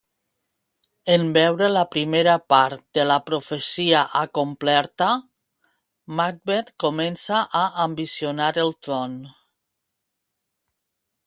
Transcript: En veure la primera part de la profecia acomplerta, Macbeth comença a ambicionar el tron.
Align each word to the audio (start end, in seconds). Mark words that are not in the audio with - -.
En 1.15 1.25
veure 1.33 1.67
la 1.73 1.83
primera 1.95 2.33
part 2.53 2.81
de 2.99 3.05
la 3.09 3.17
profecia 3.27 4.01
acomplerta, 4.23 5.11
Macbeth 6.21 6.73
comença 6.87 7.45
a 7.63 7.63
ambicionar 7.87 8.51
el 8.65 8.77
tron. 8.87 9.17